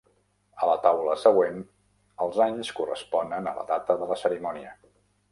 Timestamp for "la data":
3.59-3.97